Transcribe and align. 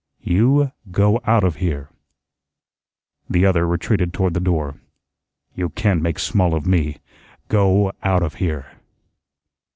"You 0.23 0.71
go 0.89 1.21
out 1.25 1.43
of 1.43 1.57
here." 1.57 1.91
The 3.29 3.45
other 3.45 3.67
retreated 3.67 4.13
toward 4.13 4.33
the 4.33 4.39
door. 4.39 4.81
"You 5.53 5.69
can't 5.69 6.01
make 6.01 6.17
small 6.17 6.55
of 6.55 6.65
me. 6.65 6.97
Go 7.49 7.91
out 8.01 8.23
of 8.23 8.33
here." 8.41 8.65